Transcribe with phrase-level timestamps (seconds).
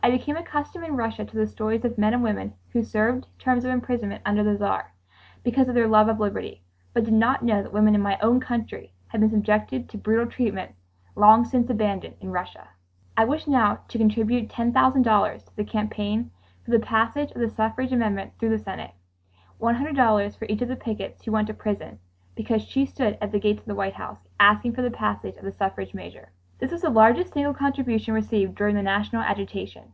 [0.00, 3.64] I became accustomed in Russia to the stories of men and women who served terms
[3.66, 4.94] of imprisonment under the Czar,
[5.42, 6.62] because of their love of liberty,
[6.94, 10.24] but did not know that women in my own country had been subjected to brutal
[10.26, 10.72] treatment
[11.14, 12.68] long since abandoned in Russia.
[13.18, 16.30] "I wish now to contribute ten thousand dollars to the campaign
[16.64, 18.92] for the passage of the suffrage amendment through the Senate,,
[19.58, 21.98] one hundred dollars for each of the pickets who went to prison
[22.34, 25.44] because she stood at the gates of the White House, asking for the passage of
[25.44, 26.30] the suffrage measure."
[26.60, 29.92] This was the largest single contribution received during the national agitation.